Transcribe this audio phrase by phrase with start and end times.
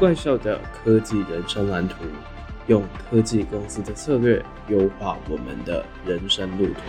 [0.00, 1.96] 怪兽的科技人生蓝图，
[2.68, 6.80] 用科技公司的策略优化我们的人生路途。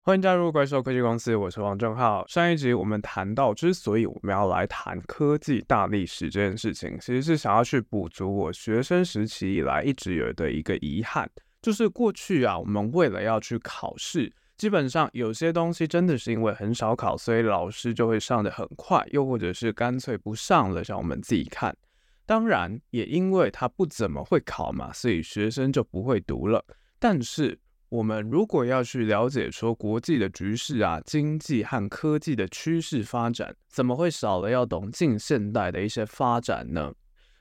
[0.00, 2.26] 欢迎加入怪兽科技公司，我是王正浩。
[2.26, 11.30] 上一集我们谈到，之所以我们要来谈科技大历史这件事情，其实是想要去补足我学生时期以来一直有的一个遗憾，
[11.60, 14.32] 就是过去啊，我们为了要去考试。
[14.56, 21.76] 基本上有些东西真的是因为很少考，所以老师就会上得很快，又或者是干脆不上了，让我们自己看。
[22.24, 26.64] 当然，也因为他不怎么会考嘛，所以学生就不会读了。
[26.98, 36.94] 但是我们如果要去了解说国际的局势啊、经济和科技的趋势发展，怎么会少了要懂近现代的一些发展呢？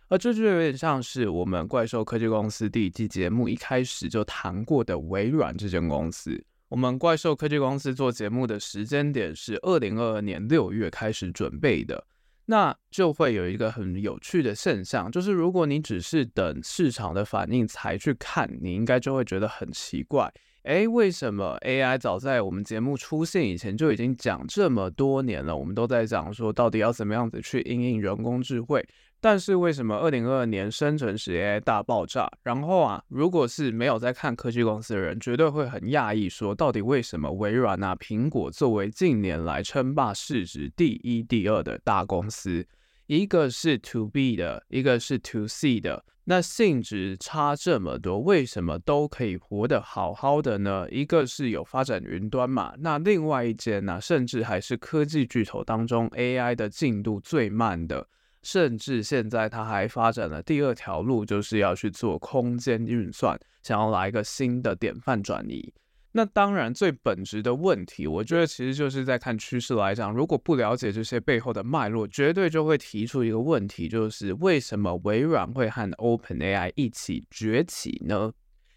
[0.09, 6.43] 而这就有点像是我们怪兽科技公司第一季节目一开始就谈过的微软这间公司。
[6.73, 12.03] 我们怪兽科技公司做节目的时间点是二零二二年六月开始准备的，
[12.47, 28.83] 那就会有一个很有趣的现象，就是如果你只是等市场的反应才去看，你应该就会觉得很奇怪，诶，为什么 AI 早在我们节目出现以前就已经讲这么多年了，我们都在讲说到底要怎么样子去应用人工智慧。
[29.23, 32.29] 但是为什么二零二二年生成式 AI 大爆炸？
[32.43, 42.67] 然后啊，如果是没有在看科技公司的人，绝对会很讶异，说到底为什么微软啊、苹果作为近年来称霸市值第一、第二的大公司，
[43.07, 50.85] 一个是 To B 的，一个是 To C 的，那性质差这么多，为什么都可以活得好好的呢？
[50.91, 58.05] 一个是有发展云端嘛，那另外一间呢、甚至还是科技巨头当中 AI 的进度最慢的。
[58.43, 65.73] 甚至现在，他还发展了第二条路，就是要去做空间运算，想要来一个新的典范转移。
[66.15, 78.31] 那当然，最本质的问题，我觉得其实就是在看趋势来讲，如果不了解这些背后的脉络，绝对就会提出一个问题，就是为什么微软会和 OpenAI 一起崛起呢？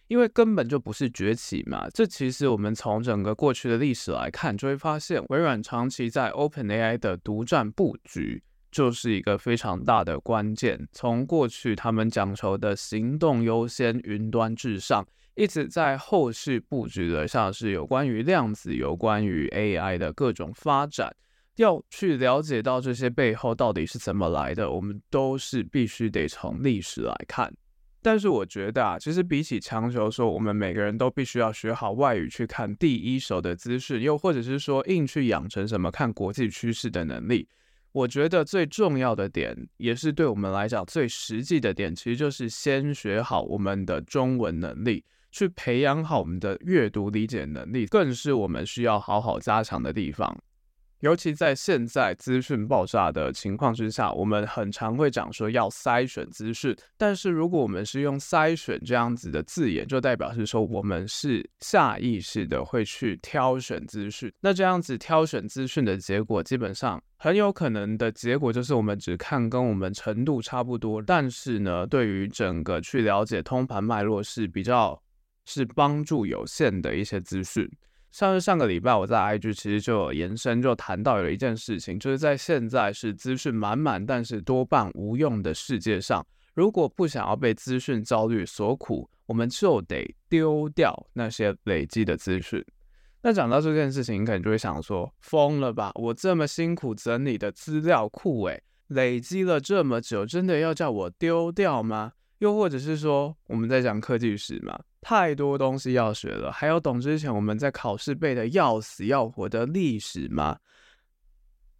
[0.09, 1.91] 因为根本就不是崛起嘛。
[1.91, 8.43] 这其实我们从整个过去的历史来看，就会发现微软长期在 OpenAI 的独占布局。
[8.71, 10.89] 就是一个非常大的关键。
[10.93, 21.15] 从过去他们讲求的行动优先、云端至上，一直在后续布局的，像是有关于量子、有关于 AI 的各种发展，
[21.57, 27.53] 要去了解到这些背后到底是怎么来的，我们都是必须得从历史来看。
[28.03, 37.49] 但是我觉得啊，其实比起强求说我们每个人都必须要学好外语去看第一手的资讯，又或者是说硬去养成什么看国际趋势的能力。
[37.97, 45.03] 我觉得最重要的点，也是对我们来讲最实际的点，其实就是先学好我们的中文能力，
[45.33, 50.39] 去培养好我们的阅读理解能力，更是我们需要好好加强的地方。
[51.01, 64.33] 尤其在现在资讯爆炸的情况之下，我们很常会讲说要筛选资讯，但是如果我们是用筛选这样子的字眼，就代表是说我们是下意识的会去挑选资讯。
[64.41, 74.99] 那这样子挑选资讯的结果，基本上很有可能的结果就是我们只看跟我们程度差不多，但是呢，对于整个去了解通盘脉络是比较
[75.45, 77.71] 是帮助有限的一些资讯。
[78.17, 92.65] 像是上个礼拜我在 IG 其实就有延伸，就谈到有一件事情，就是在现在是资讯满满，但是多半无用的世界上，如果不想要被资讯焦虑所苦，我们就得丢掉那些累积的资讯。
[93.21, 95.93] 那讲到这件事情，你可能就会想说，疯了吧？
[95.97, 102.13] 我这么辛苦整理的资料库，诶，累积了这么久，真的要叫我丢掉吗？
[102.39, 104.81] 又或者是说，我们在讲科技史嘛？
[105.09, 110.59] 太多东西要学了，还要懂之前我们在考试背的要死要活的历史吗？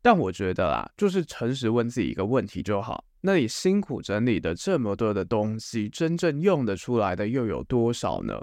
[0.01, 3.05] 但我觉得啦，就是诚实问自己一个问题就好。
[3.23, 8.41] 那你辛苦整理的这么多的东西，真正用得出来的又有多少呢？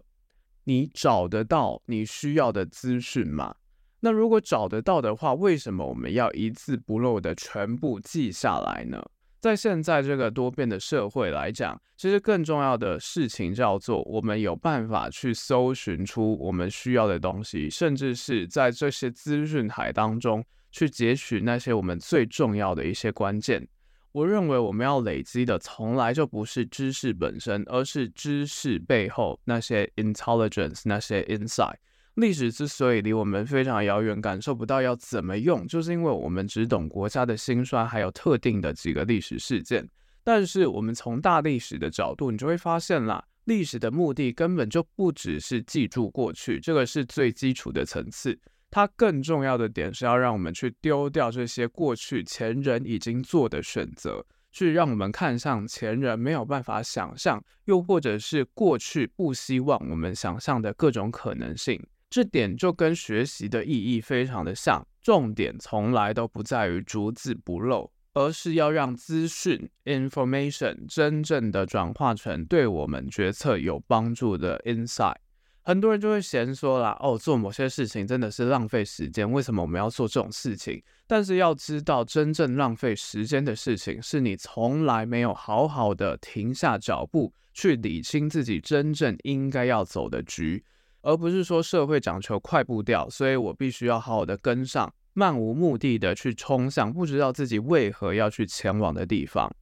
[0.65, 3.55] 你找得到你需要的资讯吗？
[4.01, 9.01] 那如果找得到的话，为什么我们要一字不漏的全部记下来呢？
[9.43, 20.41] 在现在这个多变的社会来讲，其实更重要的事情叫做我们有办法去搜寻出我们需要的东西，甚至是在这些资讯海当中
[20.71, 23.67] 去截取那些我们最重要的一些关键。
[24.13, 31.75] 我认为我们要累积的从来就不是知识本身，而是知识背后那些 intelligence，那些 insight。
[32.15, 39.89] 历史之所以离我们非常遥远，感受不到要怎么用，就是因为我们只懂国家的兴衰，还有特定的几个历史事件。
[40.23, 48.39] 但是我们从大历史的角度，你就会发现啦，历史的目的根本就不只是记住过去，这个是最基础的层次。
[48.69, 61.83] 它更重要的点是要让我们去丢掉这些过去前人已经做的选择，去让我们看向前人没有办法想象，又或者是过去不希望我们想象的各种可能性。
[62.13, 75.15] 这点就跟学习的意义非常的像，重点从来都不在于逐字不漏，而是要让资讯 information 真正的转化成对我们决策有帮助的 insight。
[75.63, 80.83] 很多人就会嫌说啦，哦，做某些事情真的是浪费时间，为什么我们要做这种事情？
[81.07, 90.63] 但是要知道，真正浪费时间的事情，是你从来没有好好的停下脚步，去理清自己真正应该要走的局，
[91.05, 99.53] 而不是说社会讲求快步调，所以我必须要好好的跟上，漫无目的的去冲向不知道自己为何要去前往的地方。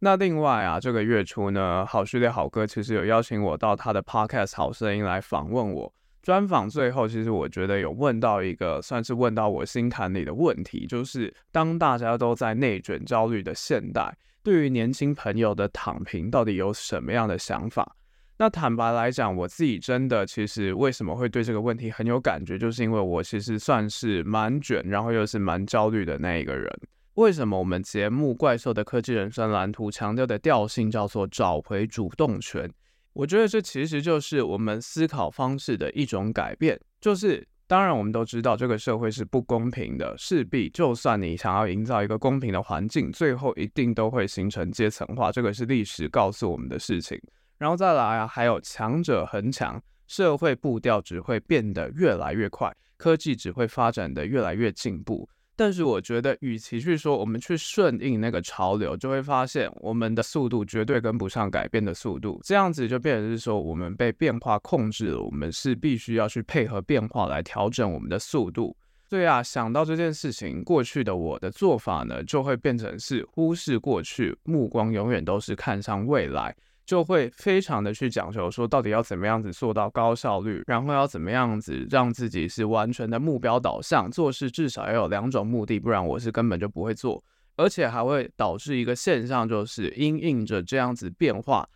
[0.00, 5.92] 那另外啊，这个月初呢，好序列好哥其实有邀请我到他的 podcast 好声音来访问我。
[6.20, 14.12] 专访最后，其实我觉得有问到一个算是问到我心坎里的问题，就是当大家都在内卷焦虑的现代，
[14.46, 17.96] 对于年轻朋友的躺平到底有什么样的想法？
[18.38, 26.72] 那坦白来讲，我自己真的其实为什么会对这个问题很有感觉，就是因为我其实算是蛮卷，然后又是蛮焦虑的那一个人。
[27.14, 32.70] 为什么我们节目《怪兽的科技人生蓝图》强调的调性叫做找回主动权？
[33.14, 36.80] 我觉得这其实就是我们思考方式的一种改变。
[37.00, 47.20] 就是当然我们都知道这个社会是不公平的，势必就算你想要营造一个公平的环境，最后一定都会形成阶层化，这个是历史告诉我们的事情。
[47.58, 55.28] 然后再来啊，还有强者恒强，社会步调只会变得越来越快，科技只会发展的越来越进步。
[55.56, 62.38] 但是我觉得，与其去说我们去顺应那个潮流，就会发现我们的速度绝对跟不上改变的速度。
[62.44, 68.76] 这样子就变成是说，我们被变化控制了，我们是必须要去配合变化来调整我们的速度。
[69.08, 76.54] 对啊，想到这件事情，过去的我的做法呢，就会变成是忽视过去，目光永远都是看向未来。
[76.86, 87.22] 就会非常的去讲求说，到底要怎么样子做到高效率，然后要怎么样子让自己是完全的目标导向，做事至少要有两种目的，不然我是根本就不会做，
[87.56, 91.68] 而且还会导致一个现象，就是因应着这样子变化，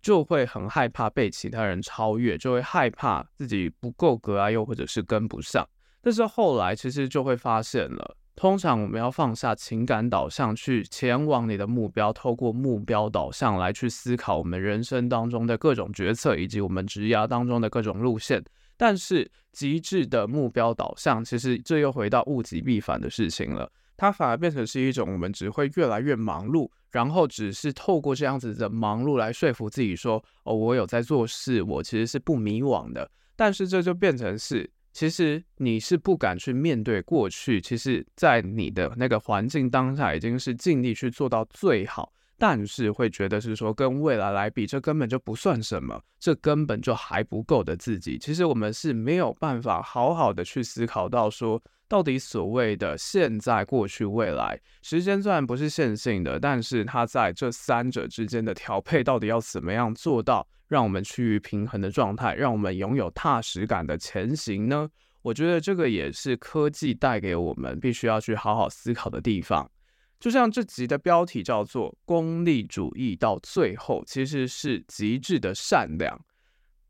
[0.00, 5.68] 就会很害怕被其他人超越，就会害怕自己不够格啊，又或者是跟不上，
[6.00, 8.16] 但是后来其实就会发现了。
[8.36, 18.44] 通常我们要放下情感导向，去前往你的目标，透过目标导向来去思考我们人生当中的各种决策，以及我们职涯当中的各种路线。
[18.76, 23.72] 但是极致的目标导向，其实这又回到物极必反的事情了。
[23.96, 34.70] 它反而变成是一种我们只会越来越忙碌，然后只是透过这样子的忙碌来说服自己说：“哦，我有在做事，我其实是不迷惘的。”但是这就变成是。
[34.96, 48.18] 其实你是不敢去面对过去，其实，在你的那个环境当下，已经是尽力去做到最好，但是会觉得是说跟未来来比，这根本就不算什么，这根本就还不够的自己。
[48.18, 60.46] 其实我们是没有办法好好的去思考到说，到底所谓的现在、过去、未来，时间虽然不是线性的，但是它在这三者之间的调配，到底要怎么样做到？
[60.68, 64.88] 让我们趋于平衡的状态，让我们拥有踏实感的前行呢？
[65.22, 69.70] 我觉得这个也是科技带给我们必须要去好好思考的地方。
[70.18, 76.18] 就像这集的标题叫做“功利主义到最后其实是极致的善良”。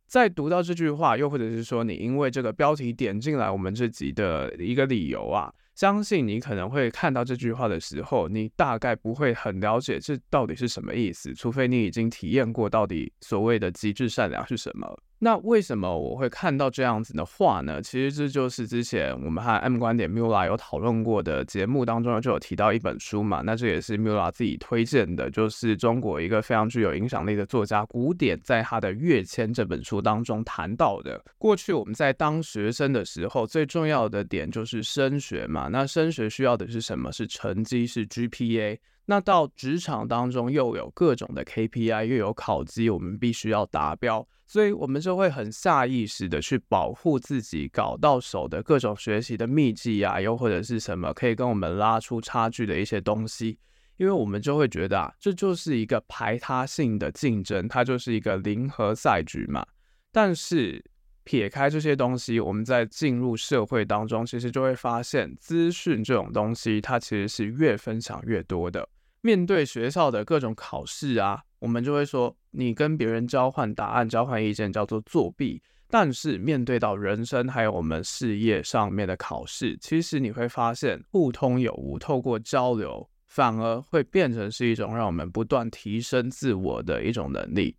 [0.06, 5.52] 在读到这句话，又或者是说你因为这个标题点进来我们这集的一个理由啊。
[5.75, 14.97] 相信你可能会看到这句话的时候，你大概不会很了解这到底是什么意思，除非你已经体验过到底所谓的极致善良是什么。
[15.18, 17.80] 那为什么我会看到这样子的话呢？
[17.80, 23.40] 其实这就是之前我们和 M 观点 Mula 有讨论过的节目当中就有提到一本书嘛。
[23.42, 31.25] 那这也是 Mula 自己推荐的，就是中国一个非常具有影响力的作家古典在他的《跃迁》这本书当中谈到的。
[31.38, 35.68] 过去我们在当学生的时候，最重要的点就是升学嘛。
[35.68, 37.11] 那升学需要的是什么？
[37.11, 38.78] 是成绩，是 GPA。
[39.08, 44.26] 那到职场当中又有各种的 KPI，又有考绩，我们必须要达标。
[44.48, 53.58] 所以，我们就会很下意识的去保护自己搞到手的各种学习的秘籍啊，又或者是什么可以跟我们拉出差距的一些东西，
[53.96, 59.66] 因为我们就会觉得啊，这就是一个排他性的竞争，它就是一个零和赛局嘛。
[60.12, 60.84] 但是
[61.25, 68.88] 撇开这些东西，我们在进入社会当中，其实就会发现，资讯这种东西，它其实是越分享越多的。
[69.20, 71.42] 面对学校的各种考试啊。
[71.58, 75.62] 我们就会说，你跟别人交换答案、交换意见叫做作弊。
[75.88, 87.76] 但是面对到人生还有我们事业上面的考试，其实你会发现互通有无，透过交流，反而会变成是一种让我们不断提升自我的一种能力。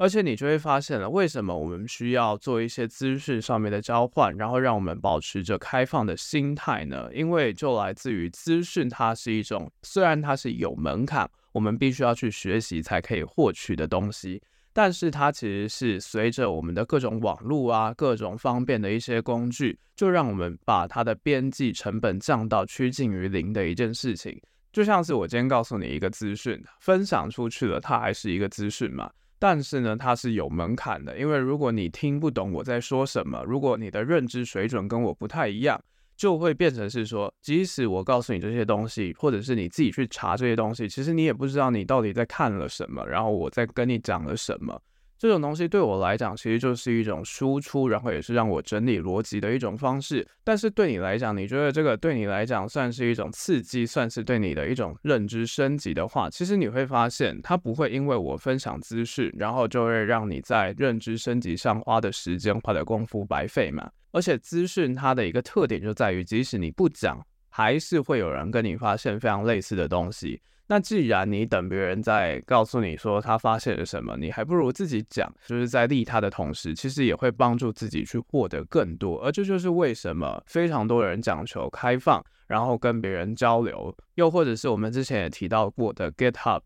[0.00, 7.10] 而且你就会发现了，为什么我们需要做一些资讯上面的交换，然后让我们保持着开放的心态呢？
[7.12, 14.42] 因为就来自于资讯，它是一种虽然它是有门槛，我们必须要去学习才可以获取的东西，
[14.72, 24.40] 但是它其实是随着我们的各种网络啊、各种方便的一些工具，就让我们把它的边际成本降到趋近于零的一件事情。
[24.72, 29.10] 就像是我今天告诉你一个资讯，分享出去了，它还是一个资讯嘛。
[29.40, 35.82] 但是呢，它是有门槛的，因为如果你听不懂我在说什么，如果你的认知水准跟我不太一样，
[36.14, 44.78] 就会变成是说，即使我告诉你这些东西，或者是你自己去查这些东西，其实你也不知道你到底在看了什么，然后我在跟你讲了什么。
[45.20, 50.26] 这种东西对我来讲，其实就是一种输出，然后也是让我整理逻辑的一种方式。
[50.42, 63.90] 但是对你来讲，你觉得这个对你来讲算是一种刺激，算是对你的一种认知升级的话，其实你会发现，它不会因为我分享资讯，然后就会让你在认知升级上花的时间、花的功夫白费嘛。
[64.12, 70.40] 而且资讯它的一个特点就在于，即使你不讲，还是会有人跟你发现非常类似的东西。
[70.70, 79.20] 那既然你等别人在告诉你说他发现了什么，你还不如自己讲，就是在利他的同时，其实也会帮助自己去获得更多。
[79.20, 86.60] 而这就是为什么非常多人讲求开放，然后跟别人交流，又或者是我们之前也提到过的 GitHub，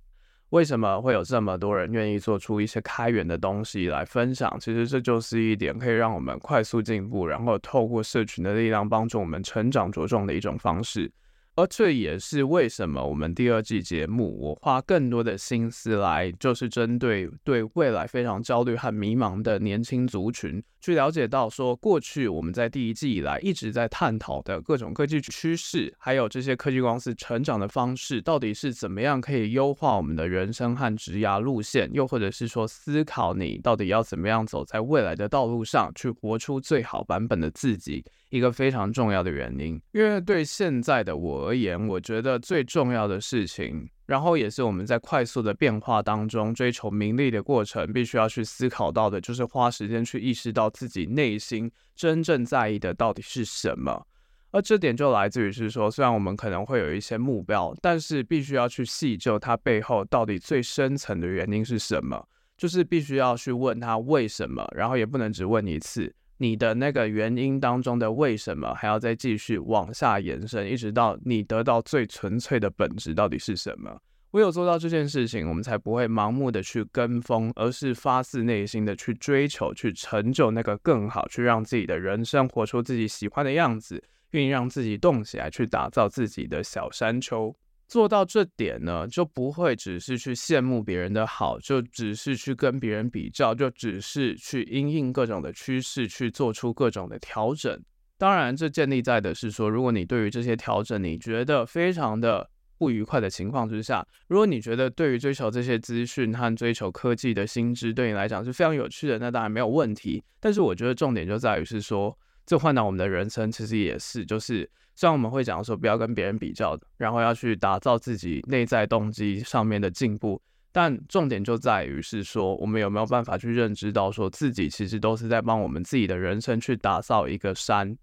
[0.51, 4.55] 为什么会有这么多人愿意做出一些开源的东西来分享？
[4.61, 11.11] 其实这就是一点可以让我们快速进步，然后透过社群的力量帮助我们成长茁壮的一种方式。
[11.57, 38.05] 而这也是为什么我们第二季节目，我花更多的心思来，就是针对对未来非常焦虑和迷茫的年轻族群，去了解到说，过去我们在第一季以来一直在探讨的各种科技趋势，还有这些科技公司成长的方式，到底是怎么样可以优化我们的人生和职涯路线，又或者是说思考你到底要怎么样走在未来的道路上，去活出最好版本的自己。
[38.35, 54.05] 一个非常重要的原因，因为对现在的我而言，我觉得最重要的事情，然后也是我们在快速的变化当中追求名利的过程，必须要去思考到的，就是花时间去意识到自己内心真正在意的到底是什么。
[54.51, 62.27] 而这点就来自于是说，虽然我们可能会有一些目标，但是必须要去细究它背后到底最深层的原因是什么，
[62.57, 66.13] 就是必须要去问他为什么，然后也不能只问一次。
[66.39, 74.01] 你的那个原因当中的为什么还要再继续往下延伸，一直到你得到最纯粹的本质到底是什么？
[74.33, 87.55] 唯有做到这件事情，我们才不会盲目的去跟风，而是发自内心的去追求，去成就那个更好，去让自己的人生活出自己喜欢的样子，愿意让自己动起来，去打造自己的小山丘。
[87.87, 97.81] 做到这点呢，就不会只是去羡慕别人的好，就只是去跟别人比较，就只是去因应各种的趋势去做出各种的调整。
[98.17, 102.49] 当然，这建立在的是说，如果你对于这些调整你觉得非常的
[102.79, 110.23] 不愉快的情况之下，如果你觉得对于追求这些资讯和追求科技的新知对你来讲是非常有趣的，那当然没有问题。
[110.41, 114.71] 但是我觉得重点就在于是说，这换到我们的人生其实也是就是。
[114.97, 127.99] 虽然我们会讲说不要跟别人比较，然后要去打造自己内在动机上面的进步，但重点就在于是说，我们有没有办法去认知到，说自己其实都是在帮我们自己的人生去打造一个山，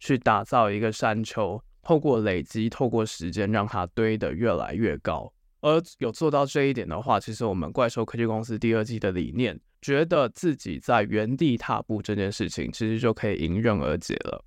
[0.00, 5.32] 去打造一个山丘，透过累积，透过时间，让它堆得越来越高。
[5.62, 14.44] 而有做到这一点的话，其实我们怪兽科技公司第二季的理念，觉得自己在原地踏步这件事情，其实就可以迎刃而解了。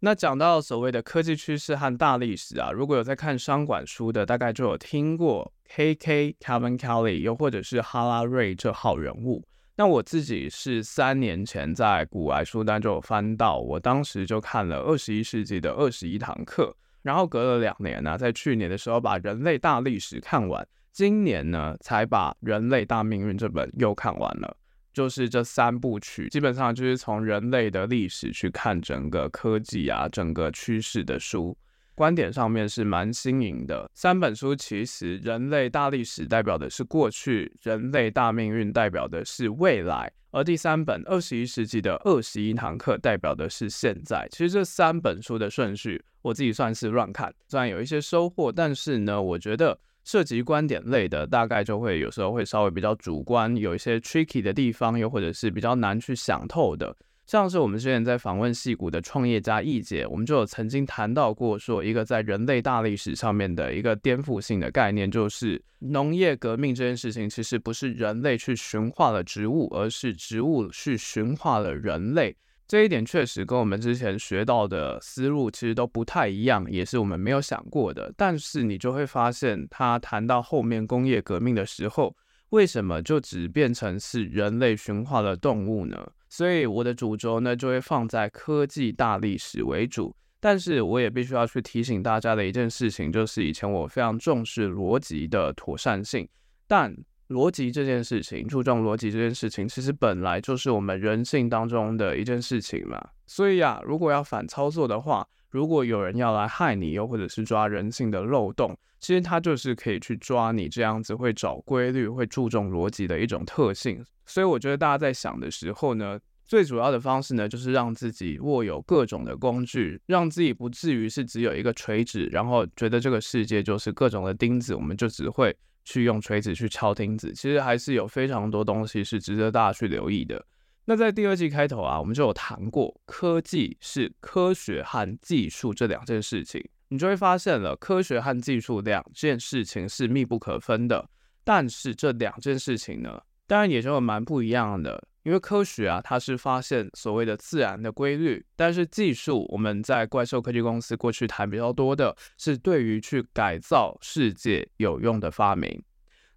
[0.00, 9.42] 那讲到所谓的科技趋势和大历史啊，如果有在看商管书的，大概就有听过 KK Kevin Kelly，又或者是哈拉瑞这号人物。
[9.76, 24.56] 那我自己是三年前在股癌书单就有翻到，我当时就看了二十一世纪的二十一堂课，然后隔了两年呢、在去年的时候把人类大历史看完，今年呢才把人类大命运这本又看完了。
[24.92, 31.58] 就是这三部曲，基本上就是从人类的历史去看整个科技啊，整个趋势的书，
[31.94, 33.88] 观点上面是蛮新颖的。
[33.94, 44.26] 三本书其实，人类大历史代表的是过去，人类大命运代表的是未来，而第三本二十一世纪的二十一堂课代表的是现在。
[44.30, 49.78] 其实这三本书的顺序，我自己算是乱看，虽然有一些收获，但是呢，我觉得。
[50.06, 56.94] 涉及观点类的，大概就会有时候会稍微比较主观，有一些 tricky 的地方，又或者是比较难去想透的。
[57.26, 72.36] 像是我们之前在访问戏骨的创业家易姐，我们就有曾经谈到过，说一个在人类大历史上面的一个颠覆性的概念，就是农业革命这件事情，其实不是人类去驯化了植物，而是植物去驯化了人类。
[72.66, 78.12] 这一点确实跟我们之前学到的思路其实都不太一样，也是我们没有想过的。
[78.16, 82.14] 但是你就会发现，他谈到后面工业革命的时候，
[82.50, 86.06] 为什么就只变成是人类驯化了动物呢？
[86.36, 96.28] 所以我的主轴呢，就会放在科技大历史为主，但是我也必须要去提醒大家的一件事情，就是以前我非常重视逻辑的妥善性，
[96.66, 96.92] 但
[97.28, 103.00] 逻辑这件事情，注重逻辑这件事情，其实本来就是我们人性当中的一件事情嘛。
[103.28, 105.24] 所以呀，如果要反操作的话，
[105.54, 114.04] 如果有人要来害你，又或者是抓人性的漏洞，其实他就是可以去抓你这样子会找规律、会注重逻辑的一种特性。
[114.26, 127.32] 所以我觉得大家在想的时候呢，最主要的方式呢，就是让自己握有各种的工具，让自己不至于是只有一个锤子，然后觉得这个世界就是各种的钉子，我们就只会去用锤子去敲钉子。
[127.32, 130.44] 其实还是有非常多东西是值得大家去留意的。
[130.86, 141.08] 那在第二季开头啊，我们就有谈过，科技是科学和技术这两件事情，你就会发现了，科学和技术两件事情是密不可分的。
[141.42, 155.82] 但是这两件事情呢，当然也就蛮不一样的，因为科学啊，它是发现所谓的自然的规律，但是技术，我们在怪兽科技公司过去谈比较多的是对于去改造世界有用的发明。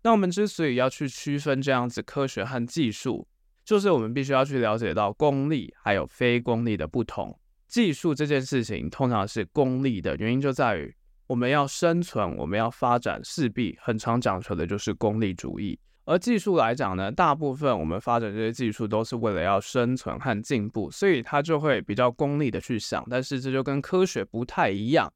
[0.03, 3.27] 那我们之所以要去区分这样子科学和技术，
[3.67, 7.37] 就是我们必须要去了解到功利还有非功利的不同。
[7.67, 10.95] 技术这件事情通常是功利的原因就在于
[11.27, 15.77] 我们要生存，我们要发展，势必很常讲求的就是功利主义。
[16.05, 23.05] 而技术来讲呢，大部分我们发展这些技术都是为了要生存和进步，所以它就会比较功利的去想。
[23.09, 25.11] 但是这就跟科学不太一样。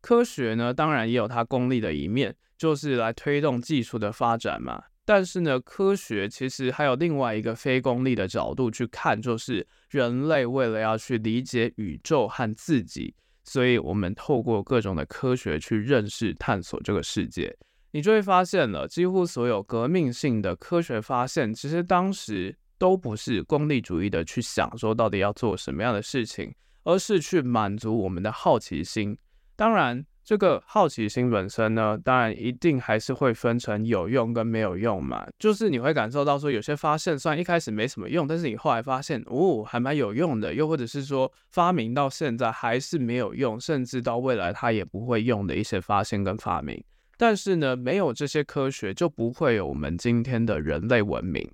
[0.00, 4.84] 科学呢，当然也有它功利的一面，就是来推动技术的发展嘛。
[5.12, 17.52] 但是呢，科学其实还有另外一个非功利的角度去看，就是人类为了要去理解宇宙和自己，所以我们透过各种的科学去认识、探索这个世界。
[17.90, 29.18] 你就会发现了，几乎所有革命性的科学发现，其实当时都不是功利主义的去想说到底要做什么样的事情，而是去满足我们的好奇心。
[29.56, 30.06] 当然。
[30.22, 35.26] 这个好奇心本身呢，当然一定还是会分成有用跟没有用嘛。
[35.38, 40.54] 就是你会感受到说，有些发现虽然一开始没什么用，但是你后来发现哦，还蛮有用的。
[40.54, 46.80] 又或者是说，发明到现在还是没有用，甚至到未来它也不会用的一些发现跟发明。
[47.16, 51.50] 但是呢，没有这些科学，就不会有我们今天的人类文明。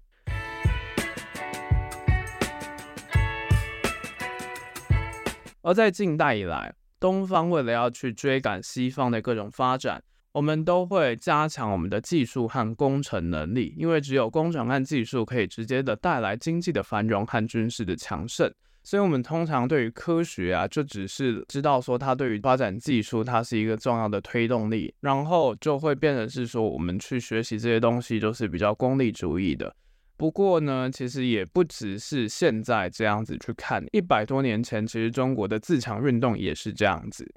[5.63, 18.53] 而在近代以来，东方为了要去追赶西方的各种发展，我们都会加强我们的技术和工程能力，因为只有工程和技术可以直接的带来经济的繁荣和军事的强盛。
[18.83, 29.75] 所以，我们通常对于科学啊，就只是知道说它对于发展技术，它是一个重要的推动力，然后就会变成是说我们去学习这些东西，就是比较功利主义的。
[30.17, 37.35] 不过呢，其实也不只是现在这样子去看，一百多年前，其实中国的自强运动也是这样子。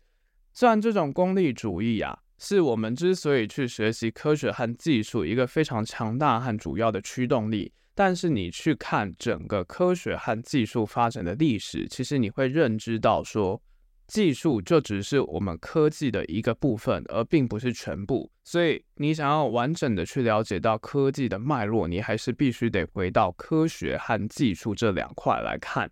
[0.53, 13.61] 虽然这种功利主义啊，是我们之所以去学习科学和技术一个非常强大和主要的驱动力，但是你去看整个科学和技术发展的历史，其实你会认知到说，
[14.09, 18.29] 技术就只是我们科技的一个部分，而并不是全部。
[18.43, 25.89] 所以，你想要完整的去了解到科技的脉络，你还是必须得回到科学和技术这两块来看。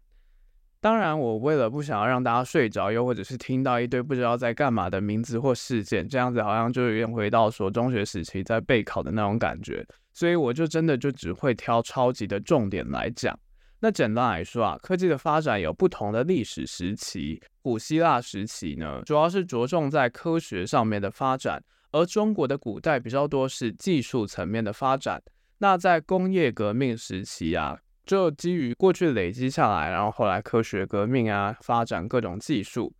[0.81, 9.85] 当然，我为了不想要让大家睡着，又或者是听到一堆不知道在干嘛的名字或事件，这样子好像就有点回到说中学时期在备考的那种感觉。
[10.13, 13.37] 所以，我就真的就只会挑超级的重点来讲。
[13.79, 17.39] 那简单来说啊，科技的发展有不同的历史时期。
[17.61, 25.21] 古希腊时期呢，主要是着重在科学上面的发展，而中国的古代比较多是技术层面的发展。
[25.59, 32.91] 那在工业革命时期啊，就基于过去累积下来，然后后来科学革命啊，发展各种技术。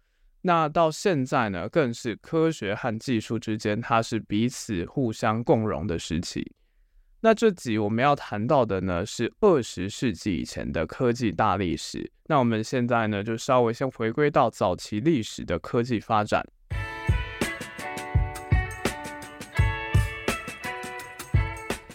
[0.42, 6.54] 那到现在呢，更是科学和技术之间，它是彼此互相共荣的时期。
[7.20, 12.12] 那这集我们要谈到的呢，是二十世纪以前的科技大历史。
[12.28, 16.46] 那我们现在呢，就稍微先回归到早期历史的科技发展。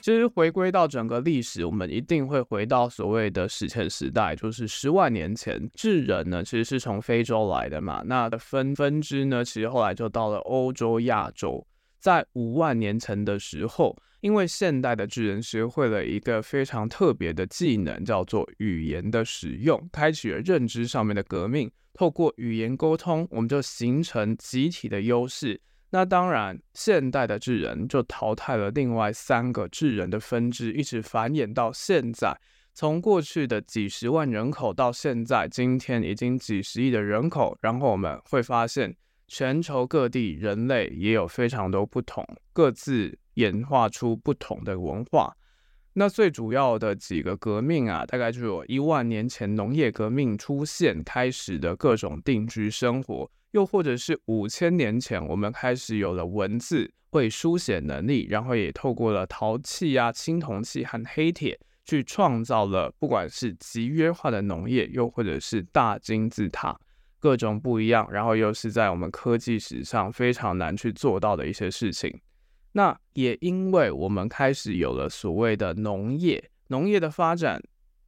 [0.01, 11.65] 其实回归到整个历史，我们一定会回到所谓的史前时代，就是十万年前，智人呢其实是从非洲来的嘛，那的分分支呢，其实后来就到了欧洲、亚洲。
[12.01, 21.69] 在五万年前的时候，因为现代的智人学会了一个非常特别的技能，叫做语言的使用，开启了认知上面的革命。
[21.93, 25.61] 透过语言沟通，我们就形成集体的优势。
[25.91, 32.41] 那当然，现代的智人就淘汰了另外三个智人的分支，一直繁衍到现在。
[32.73, 37.59] 从过去的几十万人口到现在，今天已经几十亿的人口。
[37.61, 38.95] 然后我们会发现。
[39.29, 45.35] 全球各地人类也有非常多不同，各自演化出不同的文化。
[45.95, 66.75] 那最主要的几个革命啊，大概就有一万年前农业革命出现开始的各种定居生活，又或者是五千年前我们开始有了文字，会书写能力，然后也透过了陶器啊、青铜器和黑铁，去创造了不管是集约化的农业，又或者是大金字塔。
[67.21, 72.19] 各种不一样，然后又是在我们科技史上非常难去做到的一些事情。
[72.73, 77.63] 那也因为我们开始有了所谓的农业，农业的发展，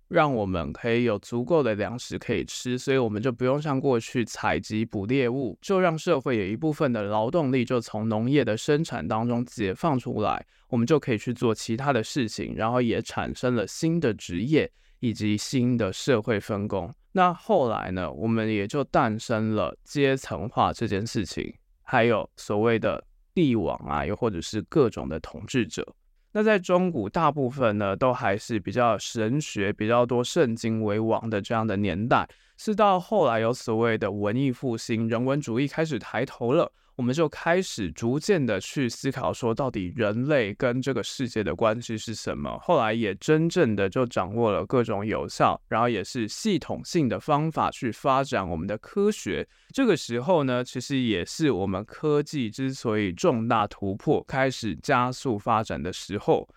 [0.09, 16.93] 让我们可以有足够的粮食可以吃，所以我们就不用像过去采集捕猎物，就让社会有一部分的劳动力就从农业的生产当中解放出来，我们就可以去做其他的事情，然后也产生了新的职业以及新的社会分工。
[17.13, 25.95] 那后来呢，我们也就诞生了阶层化这件事情，还有所谓的帝王啊，又或者是各种的统治者。
[26.33, 32.29] 那在中古大部分呢，都还是比较神学比较多，圣经为王的这样的年代。
[32.57, 36.73] 是到后来有所谓的文艺复兴，人文主义开始抬头了。
[36.97, 42.57] 我们就开始逐渐的去思考，说到底人类跟这个世界的关系是什么？
[42.61, 49.47] 后来也真正的就掌握了各种有效，然后也是系统性的方法去发展我们的科学。
[49.73, 56.49] 这个时候呢，其实也是我们科技之所以重大突破、开始加速发展的时候。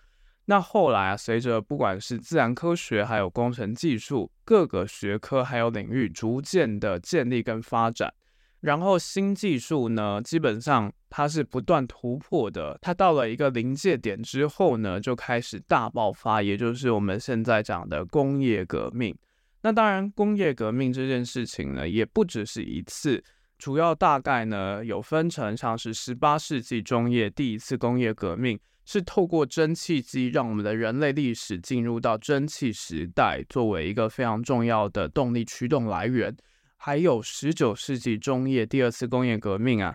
[0.44, 8.14] 那后来啊，随着不管是自然科学，还有工程技术，各个学科还有领域逐渐的建立跟发展。
[8.60, 12.76] 然后新技术呢，基本上它是不断突破的。
[12.82, 19.16] 它到了一个临界点之后呢，就开始大爆发，也就是我们现在讲的工业革命。
[19.62, 23.22] 那当然，工业革命这件事情呢，也不只是一次，
[23.58, 36.36] 主要大概呢有分成，像是十八世纪中叶第一次工业革命，是透过蒸汽机让我们的人类历史进入到蒸汽时代，作为一个非常重要的动力驱动来源。
[36.78, 39.94] 还有十九世纪中叶第二次工业革命啊，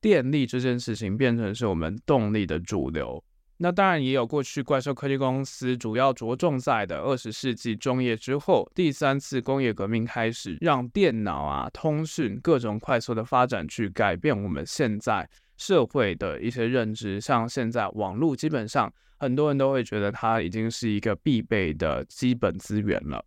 [0.00, 3.22] 电力这件事情变成是我们动力的主流。
[3.58, 17.20] 那当然也有过去怪兽科技公司主要着重在的二十世纪中叶之后，第三次工业革命开始，让电脑啊、通讯各种快速的发展去改变我们现在社会的一些认知。
[17.20, 23.24] 像现在网络，基本上很多人都会觉得它已经是一个必备的基本资源了。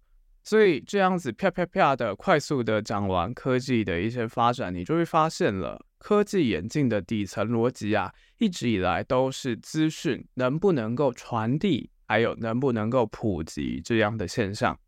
[0.48, 14.80] 所以这样子啪啪啪的快速的讲完科技的一些发展，你就会发现了科技演进的底层逻辑啊，一直以来都是资讯能不能够传递，还有能不能够普及这样的现象。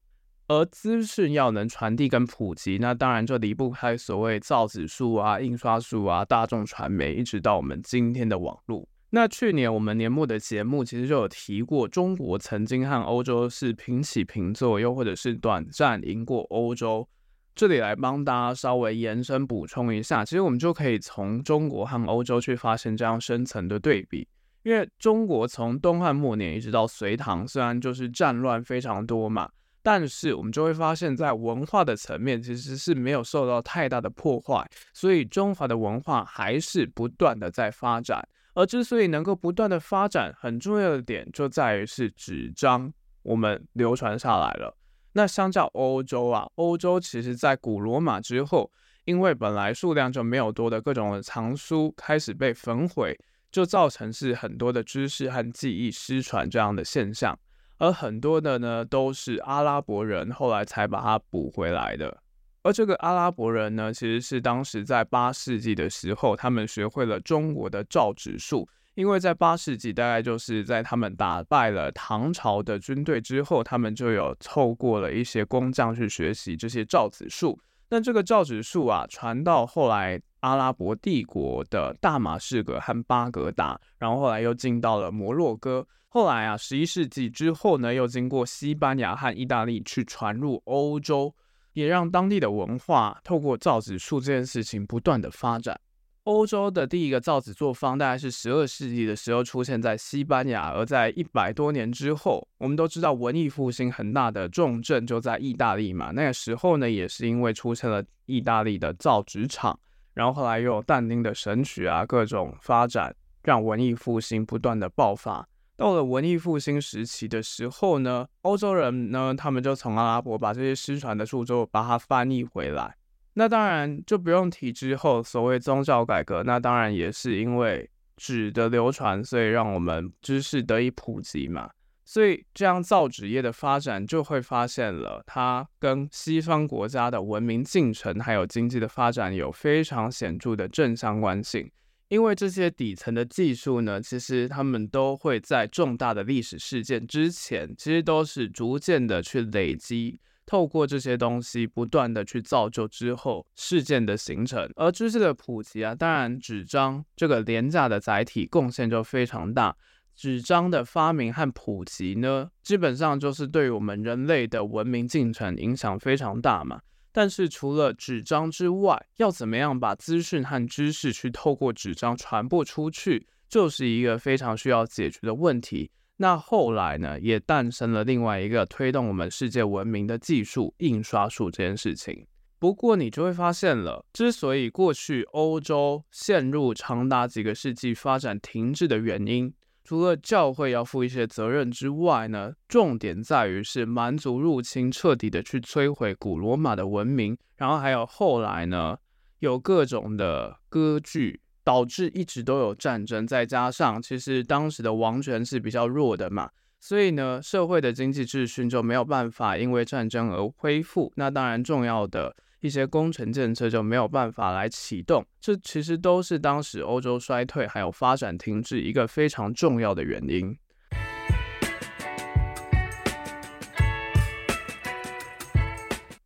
[0.48, 8.88] 而资讯要能传递跟普及，那当然就离不开所谓造纸术啊、印刷术啊、大众传媒，一直到我们今天的网络。
[9.12, 17.08] 那去年我们年末的节目其实就有提过，中国曾经和欧洲是平起平坐，又或者是短暂赢过欧洲。
[17.56, 24.28] 这里来帮大家稍微延伸补充一下，其实我们就可以从中国和欧洲去发现这样深层的对比。
[24.64, 29.50] 因为中国从东汉末年一直到隋唐，虽然就是战乱非常多嘛，
[29.82, 38.24] 但是我们就会发现，在文化的层面其实是没有受到太大的破坏，所以中华的文化还是不断的在发展。
[38.60, 42.92] 而之所以能够不断的发展，很重要的点就在于是纸张
[43.24, 44.76] 我们流传下来了。
[45.14, 48.70] 那相较欧洲啊，欧洲其实在古罗马之后，
[49.06, 53.18] 因为本来数量就没有多的各种藏书开始被焚毁，
[53.50, 57.40] 就造成是很多的知识和记忆失传这样的现象。
[57.78, 62.22] 而很多的呢，都是阿拉伯人后来才把它补回来的。
[62.62, 68.68] 而这个阿拉伯人呢，其实是当时在八世纪的时候，他们学会了中国的造纸术。
[68.96, 77.58] 因为在八世纪，大概就是在他们打败了唐朝的军队之后，他们就有透过了一些工匠去学习这些造纸术。
[77.90, 85.88] 那这个造纸术啊，传到后来阿拉伯帝国的大马士革和巴格达，然后后来又进到了摩洛哥。
[86.10, 91.34] 后来啊，十一世纪之后呢，又经过西班牙和意大利去传入欧洲，
[91.74, 95.80] 也让当地的文化透过造纸术这件事情不断的发展。
[96.24, 106.12] 欧洲的第一个造纸作坊大概是十二世纪的时候出现在西班牙，而在一百多年之后，我们都知道文艺复兴很大的重镇就在意大利嘛。
[106.12, 109.80] 那个时候呢，也是因为出现了意大利的造纸厂，
[110.14, 115.48] 然后后来又有但丁的神曲啊，各种发展，让文艺复兴不断的爆发。
[115.80, 122.94] 到了文艺复兴时期的时候呢，欧洲人呢，他们就从阿拉伯把这些失传的著作把它翻译回来。
[123.36, 131.70] 那当然就不用提之后所谓宗教改革，那当然也是因为纸的流传，所以让我们知识得以普及嘛。
[132.04, 141.72] 所以这样造纸业的发展就会发现了，它跟西方国家的文明进程还有经济的发展有非常显著的正相关性。
[142.10, 150.20] 因为这些底层的技术呢，其实他们都会在重大的历史事件之前，其实都是逐渐的去累积。
[150.48, 159.78] 透过这些东西不断的去造就之后事件的形成，而知识的普及啊，当然纸张这个廉价的载体贡献就非常大。
[160.16, 166.82] 纸张的发明和普及呢，基本上就是对于我们人类的文明进程影响非常大嘛。
[167.12, 175.92] 但是除了纸张之外，要怎么样把资讯和知识去透过纸张传播出去，就是一个非常需要解决的问题。
[176.18, 182.28] 那后来呢，也诞生了另外一个推动我们世界文明的技术——印刷术这件事情。
[182.60, 189.54] 不过你就会发现了，之所以过去欧洲陷入长达几个世纪发展停滞的原因，
[189.90, 198.96] 除了教会要负一些责任之外呢，重点在于是蛮族入侵彻底的去摧毁古罗马的文明，然后还有后来呢，
[199.40, 201.42] 有各种的割据。
[201.64, 206.50] 导致一直都有战争，再加上其实当时的王权是比较弱的嘛，
[206.80, 211.12] 所以呢，社会的经济秩序就没有办法因为战争而恢复。
[211.16, 215.26] 那当然，重要的一些工程建设就没有办法来启动。
[215.40, 220.58] 这其实都是当时欧洲衰退还有发展停滞一个非常重要的原因。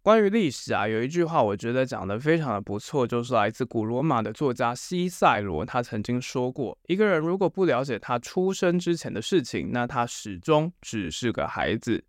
[0.01, 12.03] 关于历史啊，有一句话我觉得讲得非常的不错，就是来自古罗马的作家西塞罗，他曾经说过，一个人如果不了解他出生之前的事情，那他始终只是个孩子。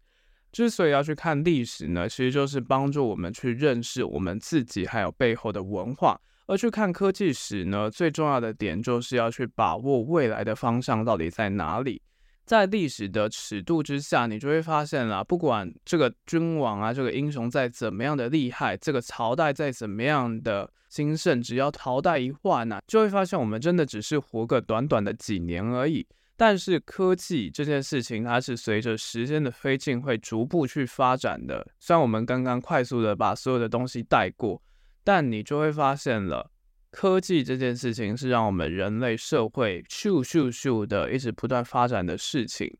[0.54, 6.18] 之所以要去看历史呢，其实就是帮助我们去认识我们自己，还有背后的文化。
[6.46, 12.00] 而去看科技史呢，最重要的点就是要去把握未来的方向到底在哪里。
[12.44, 26.06] 在历史的尺度之下，你就会发现啦，不管这个君王啊，这个英雄再怎么样的厉害，这个朝代再怎么样的兴盛，只要朝代一换呐，就会发现我们真的只是活个短短的几年而已。
[26.36, 31.66] 但是科技这件事情，它是随着时间的推进会逐步去发展的。
[31.78, 34.60] 虽然我们刚刚快速的把所有的东西带过，
[35.04, 36.50] 但你就会发现了。
[36.90, 42.72] 科技这件事情是让我们人类社会咻咻咻的一直不断发展的事情。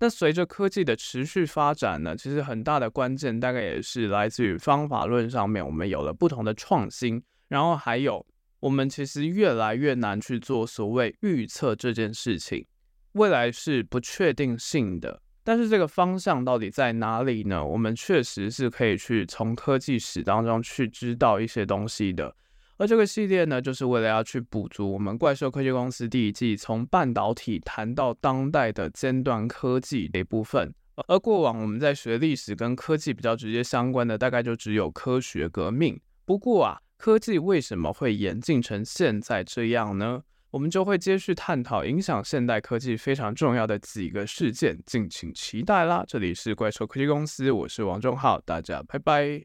[0.00, 7.22] 那随着科技的持续发展呢，其实很大的关键大概也是来自于方法论上面，我们有了不同的创新。
[7.46, 8.26] 然后还有，
[8.58, 12.66] 我们其实越来越难去做所谓预测这件事情。
[13.12, 17.64] 未来是不确定性的，但是这个方向到底在哪里呢？
[17.64, 22.34] 我们确实是可以去从科技史当中去知道一些东西的。
[22.78, 30.72] 而这个系列呢，就是为了要去补足我们怪兽科技公司第一季从半导体谈到当代的尖端科技的一部分。
[31.06, 36.00] 而过往我们在学历史跟科技比较直接相关的，大概就只有科学革命。
[36.24, 40.22] 不过啊，科技为什么会演进成现在这样呢？
[40.52, 46.04] 我们就会接续探讨影响现代科技非常重要的几个事件，敬请期待啦！
[46.06, 49.42] 这里是怪兽科技公司，我是王仲浩，大家拜拜。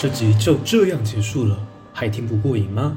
[0.00, 1.68] 这集就这样结束了。
[1.92, 2.96] 还听不过瘾吗？